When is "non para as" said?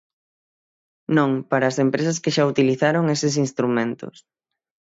1.17-1.77